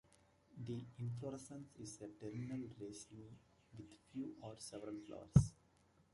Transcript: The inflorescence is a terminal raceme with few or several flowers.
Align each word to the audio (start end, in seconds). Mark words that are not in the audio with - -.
The 0.57 0.83
inflorescence 0.97 1.69
is 1.79 2.01
a 2.01 2.07
terminal 2.07 2.67
raceme 2.79 3.35
with 3.77 3.85
few 4.11 4.35
or 4.41 4.55
several 4.57 4.95
flowers. 5.05 5.51